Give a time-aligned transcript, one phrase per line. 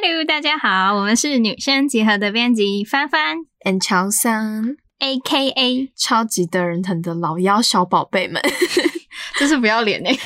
[0.00, 8.40] Hello，大家好，我们是女生集合的编辑帆帆 and 乔三，A K A 超级得人疼的老妖小宝贝们，
[9.40, 10.12] 真是不要脸哎！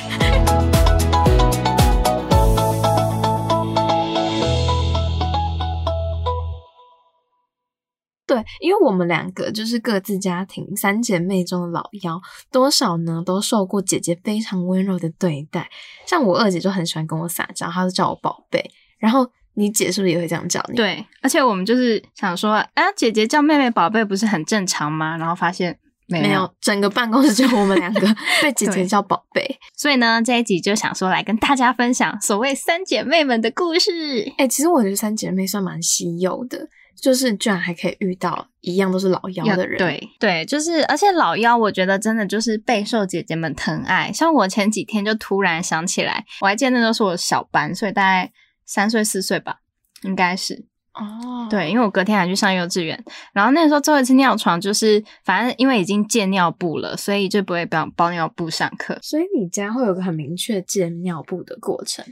[8.27, 12.21] 对，因为我们两个就是各自家庭三姐妹中的老幺，
[12.51, 15.71] 多少呢都受过姐姐非常温柔的对待。
[16.05, 18.69] 像我二姐就很喜欢跟我撒娇，她就叫我宝贝。
[18.99, 20.75] 然后你姐是不是也会这样叫你？
[20.75, 25.17] 对，而且我们就是想说，啊，姐姐叫妹妹宝贝不是很正常吗？
[25.17, 28.01] 然后发现没有，整个办公室就我们两个
[28.41, 29.59] 被姐姐叫宝贝。
[29.75, 34.31] 所以呢，这一集就想说来跟大家分享所谓三姐妹们的故事。
[34.37, 36.67] 哎，其实我觉得三姐妹算蛮稀有的。
[37.01, 44.09] 就是居然还可以遇到一样都是老妖的人，对对，就是而且老妖，我觉得真的就是备受姐姐们疼爱。
[44.13, 48.31] 像我前几天就突然想起来，我还记得那时候是我小班，所以大概
[48.65, 49.59] 三岁四岁吧，
[50.03, 51.47] 应该是哦。
[51.49, 53.03] 对，因为我隔天还去上幼稚园，
[53.33, 58.97] 然后那时候最后一次尿床，就是反正因为已经戒尿布了，所以就不会包包尿布上课。
[59.01, 62.05] 所以你家会有个很明确戒尿布的过程。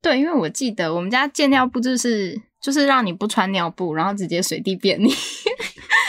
[0.00, 5.10] 对，因为我记得我们家戒尿布就是就是让你不穿尿布，然后直接随地便利，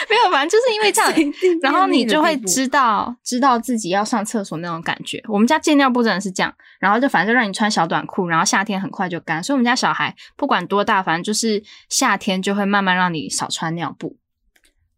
[0.09, 5.21] 没有，反正就是因为这样， 然后你就会知道知道自己要上厕所那种感觉。
[5.27, 14.17] 我们家借尿布真的是这样，然后就反正就让你穿小短裤，然后夏天很快就干，所以我们家小孩不管多大，反正就是夏天就会慢慢让你少穿尿布，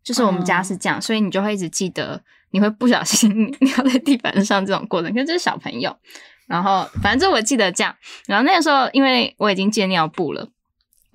[0.03, 3.29] 就是我们家是这样，所以你就会一直记得你会不小心
[3.61, 5.95] 尿在地板上这种过程，可是这是小朋友。
[6.47, 7.93] 然后，反正我记得这样。
[8.25, 10.47] 然后那个时候，因为我已经戒尿布了，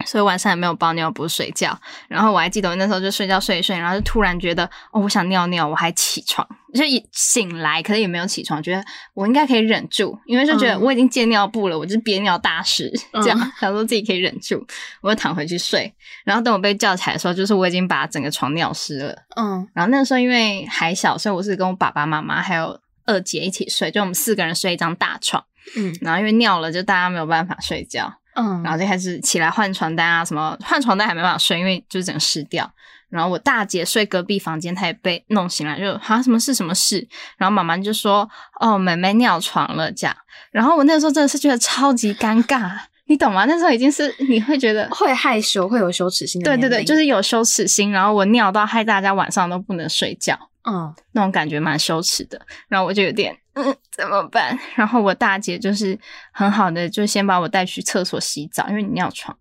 [0.06, 1.78] 所以晚上也没有包尿布睡觉。
[2.08, 12.90] 然后我还记得我那时候就睡觉睡一睡，然后就突然觉得哦，我想尿尿，我还起床，就一醒来，可是也没有起床，觉得我应该可以忍住，因为就觉得我已经戒尿布了，我就是憋尿大师，
[13.22, 14.66] 这样想说自己可以忍住，
[15.00, 15.92] 我就躺回去睡。
[16.24, 19.16] 然后等我被叫起来的时候，就是我已经把整个床尿湿了。
[19.36, 22.80] 嗯，然后那时候因为还小，所以我是跟我爸爸妈妈还有。
[23.04, 25.44] 二姐一起睡，就我们四个人睡一张大床，
[25.76, 32.70] 嗯，然后因为尿了，就大家没有办法睡觉，嗯，然后就开始起来换床单啊，什么换床单还没办法睡，因为就是整个湿掉。
[33.10, 37.06] 然后我大姐睡隔壁房间，她也被弄醒了，就好像什么事什么事。
[37.36, 38.26] 然后妈妈就说
[38.58, 40.16] ：“哦，妹妹尿床了。”这样，
[40.50, 42.70] 然后我那时候真的是觉得超级尴尬，
[43.08, 43.44] 你懂吗？
[43.44, 46.42] 那时候已经是你会觉得会害羞，会有羞耻心。
[46.42, 47.92] 对对对，就是有羞耻心。
[47.92, 50.38] 然后我尿到害大家晚上都不能睡觉。
[50.64, 54.56] 嗯，那种感觉蛮羞耻的，然后我就有点嗯怎么办？
[54.76, 55.98] 然后我大姐就是
[56.32, 59.36] 很好的，就先把我带去厕所洗澡，因为你尿床，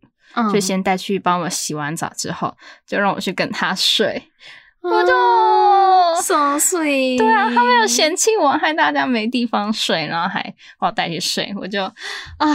[0.51, 4.31] 就先带去帮我洗完澡之后，就让我去跟她睡，
[4.81, 10.41] 我就 so sweet，对啊，他没有嫌弃我，害大家没地方睡，然后还
[10.79, 12.47] 把我带去睡，我就啊，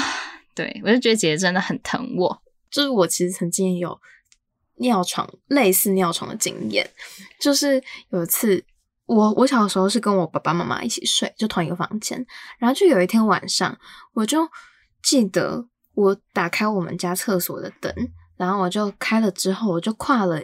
[0.57, 4.01] 对我就觉得姐姐真的很疼我，就是我其实曾经有。
[4.79, 6.89] 尿床类似尿床的经验，
[7.41, 8.63] 就是有一次，
[9.07, 12.25] 我我小时候是跟我爸爸妈妈一起睡，就同一个房间。
[12.59, 13.77] 然后就有一天晚上，
[14.13, 14.49] 我就
[15.03, 17.93] 记得我打开我们家厕所的灯，
[18.37, 20.43] 然后我就开了之后，我就跨了，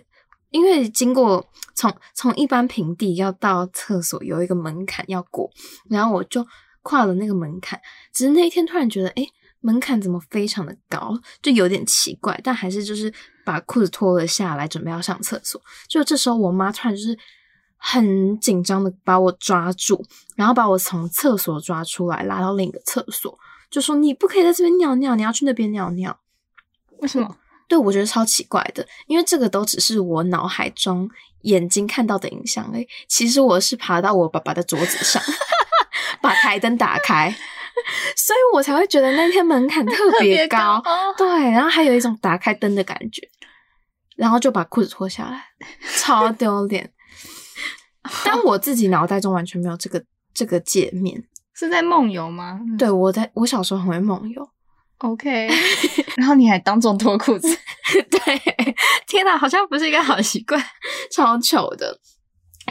[0.50, 5.50] 因为经过从从一般平地要到厕所有一个门槛要过，
[5.90, 6.46] 然后我就
[6.82, 7.80] 跨了那个门槛。
[8.12, 9.26] 只是那一天突然觉得，哎。
[9.64, 15.60] 门槛怎么非常的高，就有点奇怪，但还是就是把裤子脱了下来，准备要上厕所。
[15.88, 17.18] 就这时候，我妈突然就是
[17.76, 20.04] 很紧张的把我抓住，
[20.36, 23.38] 然后把我从厕所抓出来，拉到另一个厕所，
[23.70, 26.18] 就说你不可以在这边尿尿，你要去那边尿尿。
[26.98, 27.36] 为什么？
[27.68, 31.08] 对我觉得超奇怪的，因为这个都只是我脑海中
[31.42, 32.86] 眼睛看到的影像诶。
[33.08, 35.22] 其实我是爬到我爸爸的桌子上，
[36.20, 37.34] 把台灯打开。
[38.16, 40.82] 所以我才会觉得那天门槛 特别高，
[41.16, 43.22] 对，然后还有一种打开灯的感觉，
[44.16, 45.44] 然后就把裤子脱下来，
[45.96, 46.92] 超丢脸。
[48.24, 50.04] 但我自己脑袋中完全没有这个
[50.34, 51.22] 这个界面，
[51.54, 52.60] 是在梦游吗？
[52.78, 54.48] 对，我在我小时候很会梦游。
[54.98, 55.48] OK，
[56.16, 57.48] 然后你还当众脱裤子，
[58.08, 58.40] 对，
[59.06, 60.60] 天哪，好像不是一个好习惯，
[61.10, 61.98] 超糗的。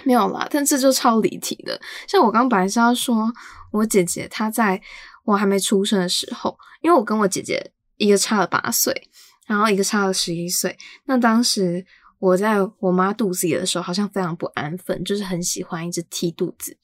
[0.05, 1.79] 没有啦，但这就超离题的。
[2.07, 3.29] 像我刚本来是要说，
[3.73, 4.81] 我姐姐她在
[5.23, 9.09] 我还没出生的时候，因为我跟我姐姐一个差了八岁，
[9.45, 10.77] 然后一个差了十一岁。
[11.05, 11.85] 那当时
[12.19, 16.77] 我在我妈肚子里的时候，好像非常不安分，就是很喜欢一直踢肚子。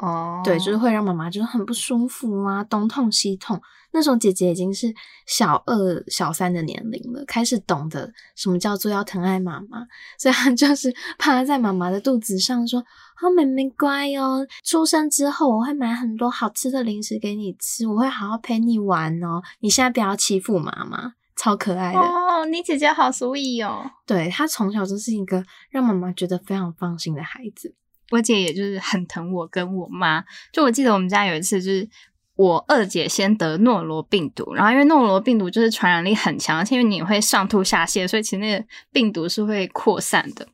[0.00, 3.60] 哦，对，就是会让妈妈就是很不舒服啊，东痛西痛。
[3.92, 4.92] 那时候姐姐已经是
[5.26, 9.86] 小二、小三的年龄了，开始懂得什么叫做要疼爱妈妈，
[10.18, 12.84] 所以她就是 趴在妈妈的肚子上说
[13.16, 19.40] ：“好妹妹乖哦，出生之后我会买很多好吃的零食给你吃，我会好好陪你玩哦。
[19.60, 22.00] 你现在不要欺负妈妈。”超可爱的。
[22.00, 23.90] 哦，你姐姐好 sweet 哦。
[24.06, 27.74] 对她从小就是一个让妈妈觉得非常放心的孩子。
[28.10, 30.22] 我姐也就是很疼我跟我妈。
[30.52, 31.88] 就我记得我们家有一次，就是
[32.36, 40.46] 我二姐先得诺罗病毒，然后因为诺罗病毒就是传染力很强，而且因为你会上吐下泻，所以其实那个病毒是会扩散的。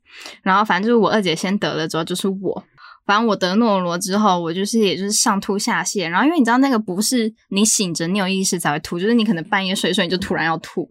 [0.42, 2.64] 然后反正就是我二姐先得了之后，就是我。
[3.04, 10.88] 反正我得诺罗之后，我就是也就是上吐下泻，然后因为你知道那个不是你醒着你有意识才会吐，就是你可能半夜睡睡你就突然要吐，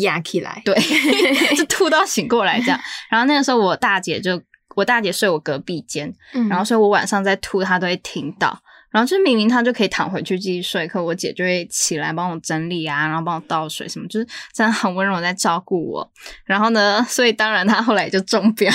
[0.00, 0.74] 压起来，对，
[1.54, 2.80] 就吐到醒过来这样。
[3.10, 4.40] 然后那个时候我大姐就
[4.74, 6.12] 我大姐睡我隔壁间，
[6.48, 8.58] 然后所以我晚上在吐，她都会听到。
[8.90, 16.12] 然后就明明他就可以躺回去继续睡，可我姐就会起来帮我整理啊，然后帮我倒水什么，就是真的很温柔在照顾我。
[16.44, 18.72] 然后呢，所以当然他后来就中标，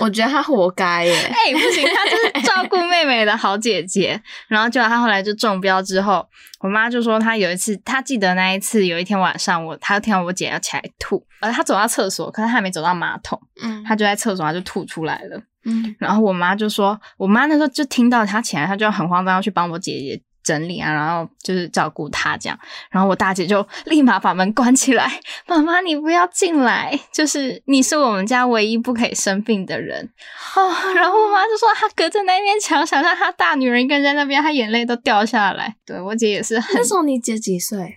[0.00, 1.12] 我觉得他活该耶。
[1.12, 4.20] 哎，不行，他就是照顾妹妹的好姐姐。
[4.48, 6.26] 然后就他后来就中标之后，
[6.60, 15.40] 我妈就说她有一次，她记得那一次有一天晚上，我她听到我姐要起来吐，呃，她走到厕所，可是她还没走到马桶，嗯，她就在厕所，她就吐出来了。
[15.64, 22.58] 嗯，然后我妈就说，我妈那时候就听到她起来，她就很慌张要去帮我姐姐整理啊，然后就是照顾她这样。
[22.90, 30.08] 然后我大姐就立马把门关起来，妈妈你不要进来，就是你是我们家唯一不可以生病的人
[30.54, 30.92] 啊。
[30.94, 35.76] 然后我妈就说，她隔着那面墙，想象她大女人一个人在那边，她眼泪都掉下来。
[35.84, 37.96] 对我姐也是，那时候你姐几岁？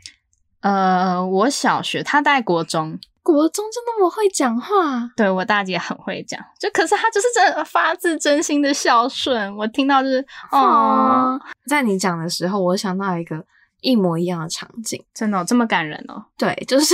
[0.60, 3.00] 呃，我小学，她在国中。
[3.24, 13.44] 国中就那么会讲话，对我大姐很会讲，就可是她就是真发自真心的孝顺，我听到就是哦，在你讲的时候，我想到一个
[13.80, 16.24] 一模一样的场景，真的这么感人哦。
[16.38, 16.94] 对，就是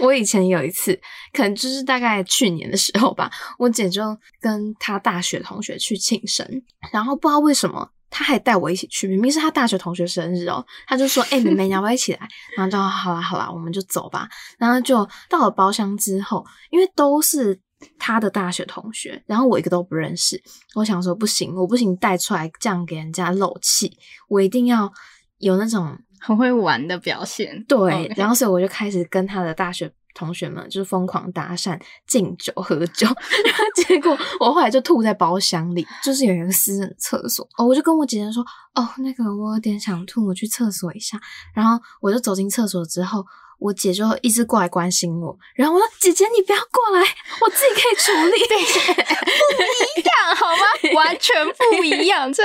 [0.00, 0.98] 我以前有一次，
[1.32, 6.46] 可能就是大概去年的时候吧，我姐就跟她大学同学去庆生，
[6.90, 7.90] 然后不知道为什么。
[8.10, 14.28] 他还带我一起去，明明是他大学同学生日哦，他就说：“哎，妹妹， 你要不要一起来？”然后就好啦好啦，我们就走吧。
[14.58, 17.58] 然后就到了包厢之后，因为都是
[17.98, 20.40] 他的大学同学，然后我一个都不认识，
[20.74, 23.96] 我想说不行，我不行带出来这样给人家漏气，
[24.28, 24.92] 我一定要
[25.38, 27.64] 有那种很会玩的表现。
[27.68, 29.92] 对，然后所以我就开始跟他的大学。
[30.16, 33.06] 同学们就是疯狂搭讪、敬酒、喝酒，
[33.44, 38.42] 然后结果我后来就吐在包厢里，就是有一个私人厕所哦，我就跟我姐姐说
[38.74, 41.20] ：“哦，那个我有点想吐，我去厕所一下。”
[41.54, 43.24] 然后我就走进厕所之后。
[43.58, 47.00] 我姐就一直过来关心我，然后我说：“姐姐，你不要过来，
[47.40, 48.36] 我自己可以处理。
[49.56, 50.92] ”不一样，好吗？
[50.94, 52.42] 完全不一样，这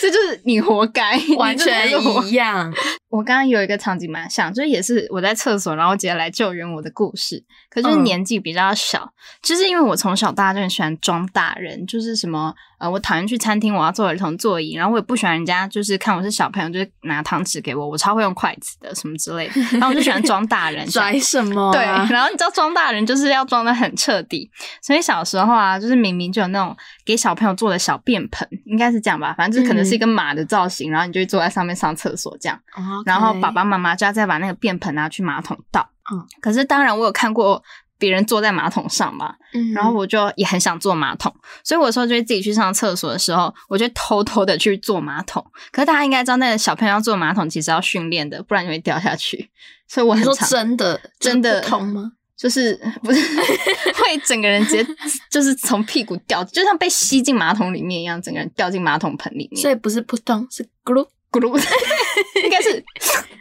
[0.00, 1.90] 这就是你活该，完全
[2.24, 2.72] 一样。
[3.08, 7.44] 我刚刚有一个场景蛮像，就是也是我在厕所，然后姐姐来救援我的故事。
[7.68, 9.12] 可是年纪比较小，
[9.42, 21.72] 就是因为我从小到大就很喜欢装大人，就是什么呃，我讨厌去餐厅，我要坐儿童座椅，然后我也不喜欢人家就是看我是小朋友，就是拿汤匙给我，我超会用筷子的什么之类的，然后我就喜欢装大人， 拽什么？
[21.72, 24.48] 对，然后你知道装大人就是要装的很彻底，
[24.82, 32.58] 所以小时候啊，就是明明就有那种给小朋友做的小便盆，应该是这样吧，反正就可能是一个马的造型，然后你就坐在上面上厕所这样，
[33.04, 35.88] 然后爸爸妈妈就要再把那个便盆拿去马桶倒。
[36.12, 37.62] 嗯，可是当然我有看过
[37.98, 41.34] 别人坐在马桶上嘛，嗯，然后我就也很想坐马桶，
[41.64, 45.44] 所以我说就会自己去上厕所的时候，我就偷偷的去坐马桶。
[45.72, 49.50] 可是大家应该知道，那个小朋友要坐马桶其实要训练的，不然就会掉下去。
[49.86, 52.12] 所以我很说真的真的痛吗？
[52.40, 54.86] 就是不是会整个人直接
[55.28, 59.60] 就是从屁股掉，就像被吸进马桶里面一样，整个人掉进马桶盆里面。
[59.60, 61.06] 所以不是扑通，是咕噜。
[61.32, 61.46] 咕噜，
[62.42, 62.84] 应该是，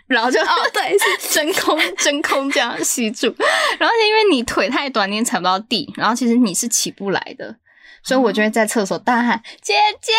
[0.05, 3.33] 然后就哦，对，是 真空，真空这样吸住。
[3.79, 7.55] 然后因为你腿太短，你也踩不到地，然后其实你是起不来的，
[8.03, 10.13] 所以我就会在厕所大喊姐姐。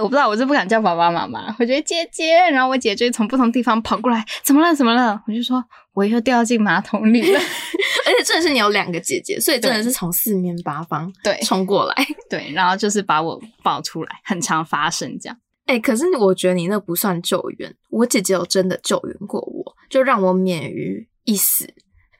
[0.00, 2.34] 我不知道，我是不敢叫爸爸妈妈，我觉得姐姐。
[2.50, 4.74] 然后我姐就从不同地方跑过来，怎么了？
[4.74, 5.22] 怎么了？
[5.28, 5.62] 我就说
[5.96, 7.40] 我又掉进马桶里了。
[8.06, 15.36] 而且真的是你有两个姐姐，所以真的是从四面八方对冲过来， 对，然后就是把我抱出来，很常发生这样。
[15.64, 21.74] 哎，可是我觉得你那不算救援，我姐姐有真的救援过我，就让我免于一死。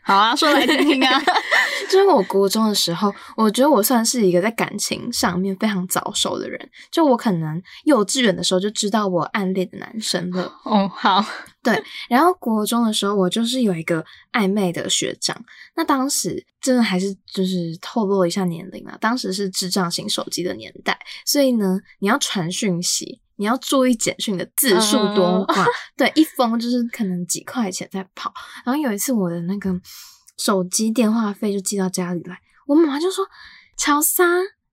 [0.07, 1.21] 好啊，说来听听啊。
[1.91, 6.71] 就是我国中的时候，我觉得我算是一个在感情上面非常早熟的人。
[6.93, 10.45] 就我可能幼稚园的时候就知道我暗恋的男生了。
[10.65, 11.25] 哦，好，
[11.61, 11.83] 对。
[12.09, 15.37] 然后国中的时候，我就是有一个暧昧的学长。
[15.75, 23.21] 那当时真的还是就是透露一下年龄啊，当时是智障型手机的年代，所以呢，你要传讯息。
[23.37, 25.65] 你要注意简讯的字数多寡，
[25.97, 28.33] 对，一封就是可能几块钱在跑。
[28.65, 29.71] 然后有一次我的那个
[30.39, 33.27] 手机电话费就寄到家里来，我妈妈就说
[33.77, 34.25] ：“乔莎，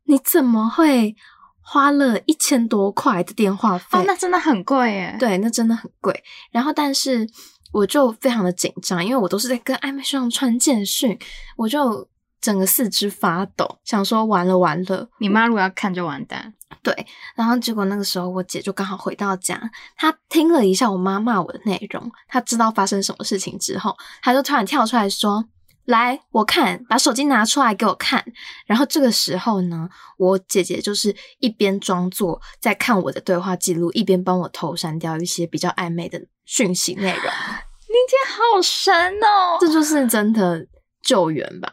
[0.05, 1.15] 你怎么会
[1.61, 3.99] 花了一千多块的电话费？
[3.99, 5.15] 哦，那真的很贵耶。
[5.19, 6.23] 对，那真的很贵。
[6.51, 7.27] 然后但是
[7.71, 11.17] 我就非常的紧张，因为我都是在跟暧昧对象传简讯，
[11.57, 12.07] 我就
[12.43, 16.53] 整个四肢发抖，想说完了完了，你妈如果要看就完蛋。
[16.83, 16.93] 对，
[17.35, 19.59] 然后结果那个时候我姐就刚好回到家，
[19.95, 25.45] 她听了一下我妈骂我的内容，她知道发生什么事情之后，她就突然跳出来说。
[25.85, 28.23] 来，我看，把手机拿出来给我看。
[28.65, 37.25] 然后这个时候呢，我姐姐就是一边装作在看我的对话记录，一边帮我偷删掉一些比较暧昧的讯息内容。
[37.25, 40.65] 你姐好神哦，这就是真的
[41.01, 41.69] 救援吧？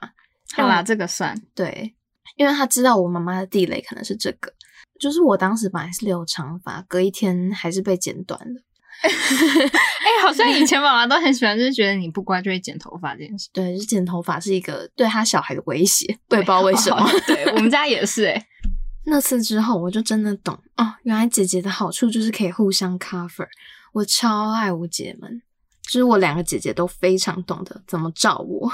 [0.55, 1.95] 好啦，这个算对，
[2.37, 4.53] 因为他知道我妈妈的地雷可能是这个，
[4.99, 8.63] 就是我当时本来是留长发，隔一天还是被剪短了。
[9.03, 13.49] 哎，好像以前妈妈都很喜欢，就是觉得你不乖就会剪头发这件事。
[13.55, 17.09] 对，就剪头发是一个对他小孩的威胁，我也不知道为什么。
[17.27, 18.47] 对我们家也是哎。
[19.07, 23.49] 那次之后，我就真的懂哦，原来姐姐的好处就是可以互相 cover。
[23.93, 25.41] 我超爱我姐们，
[25.83, 28.71] 就是我两个姐姐都非常懂得怎么照我。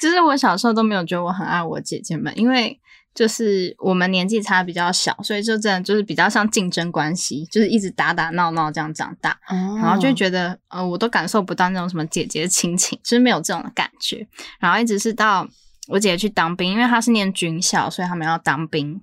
[0.00, 2.80] 就是我小时候都没有觉得我很爱我姐姐们，因为。
[3.12, 14.24] 就是我们年纪差比较小，所以就真的就是比较像竞争关系，就是一直打打闹闹这样长大，然后就觉得呃，我都感受不到那种什么姐姐亲情，就是没有这种感觉。
[14.60, 15.44] 然后一直是到
[15.88, 19.02] 我姐姐去当兵，因为她是念军校，所以他们要当兵。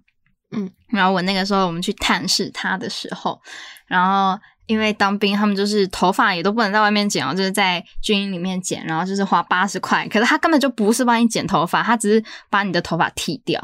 [0.51, 3.41] 嗯，然后我那个时候我们去探视她的时候，
[3.87, 13.59] 然后因为当兵，他们就是头发也都不能在外面剪哦，就是在军营里面剪，然后就是花八十块，可是他根本就不是帮你剪头发，他只是把你的头发剃掉。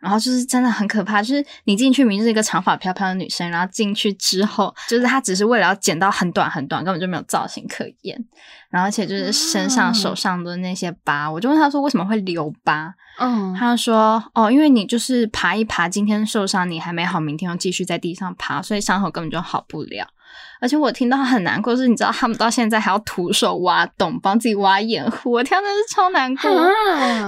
[0.00, 8.24] 然后就是真的很可怕，就是你进去明明是一个长发飘飘的女生，然后进去之后，就是她只是为了要剪到很短很短，根本就没有造型可言。
[8.70, 12.94] 然后而且就是身上、手上的那些疤，我就问他说为什么会留疤？
[13.18, 20.06] 嗯，他说哦，因为你就是爬一爬，今天受伤，你还没好，明天又继续在地上爬，所以伤口根本就好不了。
[20.60, 26.50] 而且我听到很难过，是你知道他们到现在还要徒手挖洞，帮自己挖掩护，我天，真是超难过，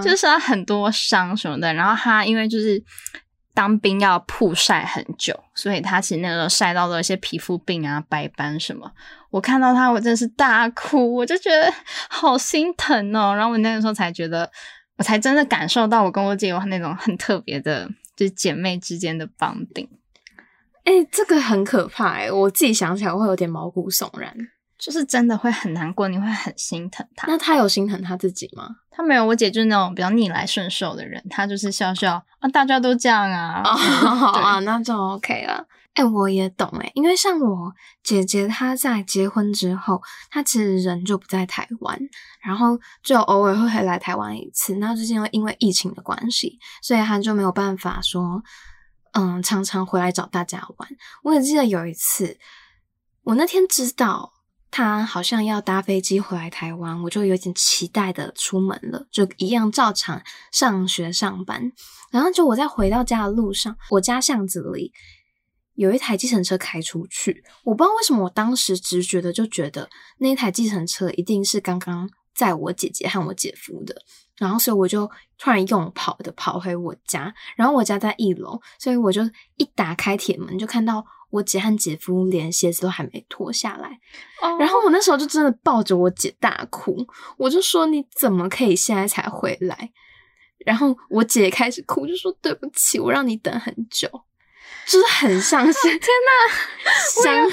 [0.02, 1.74] 就是他很多伤什么的。
[1.74, 2.82] 然后他因为就是
[3.52, 8.90] 当兵要曝晒很久，所以他其实那个晒到了一些皮肤病啊、白斑什么。
[9.30, 11.72] 我看到他，我真的是大哭，我就觉得
[12.08, 13.32] 好心疼哦。
[13.32, 14.50] 然后我那个时候才觉得，
[14.96, 19.88] 我才真的感受到我跟我姐有那种很特别的，就是姐妹之间的绑定。
[20.82, 22.28] 哎，这个很可怕哎！
[22.28, 24.36] 我自己想起来会有点毛骨悚然，
[24.82, 27.28] 就是真的会很难过，你会很心疼他。
[27.28, 28.68] 那他有心疼他自己吗？
[28.90, 35.64] 他没有，我姐就是那种比较逆来顺受的人，她就是笑笑啊，大家都这样啊， 好啊，那就 OK 了。
[35.94, 37.72] 哎，我也懂哎，因为像我
[38.02, 41.96] 姐姐，她在结婚之后，她其实人就不在台湾，
[42.42, 44.74] 然后就偶尔会回来台湾一次。
[44.76, 48.42] 那最近又因为疫情的关系，所以她就没有办法说。
[49.14, 50.88] 嗯，常常回来找大家玩。
[51.22, 52.38] 我也记得有一次，
[53.24, 54.32] 我那天知道
[54.72, 61.70] 他好像要搭飞机回来台湾，我就有点期待的出门了，就一样照常上学上班。
[62.10, 64.90] 然后就我在回到家的路上，我家巷子里
[65.74, 69.88] 有一台计程车开出去，我不知道为什么，我当时直觉的就觉得
[70.18, 73.94] 那一台计程车一定是刚刚载我姐姐和我姐夫的。
[74.38, 79.22] 然后，所以我就突然用跑的跑回我家，然后我家在一楼，所以我就
[79.56, 83.98] 一打开铁门，就看到我姐和姐夫连鞋子都还没脱下来。
[84.58, 86.96] 然后我那时候就真的抱着我姐大哭，
[87.36, 89.90] 我就说：“你怎么可以现在才回来？”
[90.64, 94.08] 然后我姐开始哭，就说：“对不起，我让你等很久。”
[94.86, 95.90] 就是很伤心。
[95.90, 97.50] 天哪，相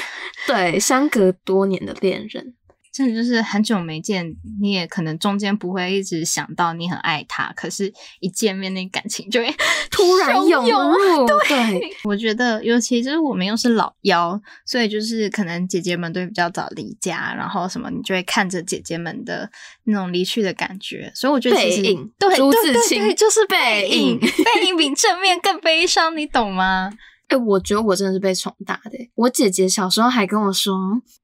[0.48, 2.56] 对相隔多年的恋人。
[2.92, 9.54] 真的就是很久没见，你也可能中间不会一直想到你很爱他，可是一见面那感情就会
[9.92, 11.28] 突然涌入。
[11.48, 19.50] 对， 我觉得尤其就是我们又是老幺，所以就是可能姐姐们都比较早离家，然后什么你就会看着姐姐们的
[19.84, 21.82] 那种离去的感觉，所以我觉得其实
[22.18, 26.92] 对对对，就是背影，背影比正面更悲伤，你懂吗？
[27.30, 28.92] 哎，我觉得我真的是被宠大的。
[29.16, 30.76] 我姐姐小时候还跟我说：“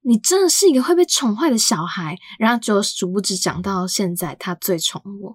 [0.04, 5.34] 你真的是一个会被宠坏的小孩。”然后就殊不知讲到现在，她最宠我，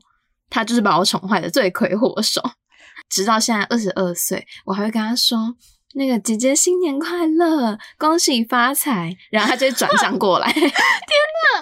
[0.48, 2.40] 她就是把我宠坏的罪魁祸首。
[3.10, 5.56] 直到现在二十二岁，我还会跟她说。
[5.94, 10.50] 那个姐姐新年快乐，恭喜发财，然后他就转账过来。
[10.52, 10.62] 天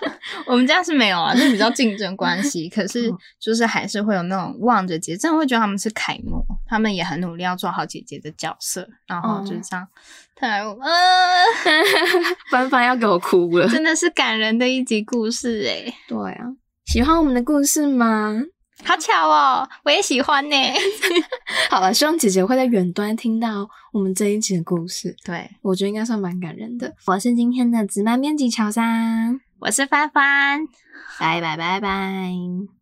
[0.02, 2.68] 哪， 我们家是没有啊，就比较竞争关系。
[2.68, 9.88] 可是就是还是会有那种望着姐，真的会觉得他们是楷模，他们也很努力要做好姐姐的角色，然后就是这样。
[10.36, 10.76] 太，呃，
[12.50, 15.92] 凡凡要给我哭了，真的是感人的一集故事哎。
[16.06, 16.44] 对啊，
[16.84, 18.34] 喜欢我们的故事吗？
[18.84, 20.56] 好巧哦，我也喜欢呢。
[21.68, 25.14] 好了，希望姐姐会在远端听到我们这一集的故事。
[25.24, 26.94] 对，我觉得应该算蛮感人的。
[27.06, 30.66] 我是今天的直班编辑乔三，我是帆帆，
[31.18, 32.77] 拜拜拜拜。